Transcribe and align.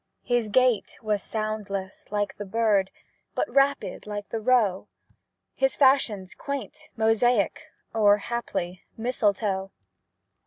His 0.23 0.49
gait 0.49 0.97
was 1.03 1.21
soundless, 1.21 2.11
like 2.11 2.37
the 2.37 2.43
bird, 2.43 2.89
But 3.35 3.47
rapid, 3.53 4.07
like 4.07 4.29
the 4.29 4.39
roe; 4.39 4.87
His 5.53 5.77
fashions 5.77 6.33
quaint, 6.33 6.89
mosaic, 6.97 7.67
Or, 7.93 8.17
haply, 8.17 8.81
mistletoe. 8.97 9.69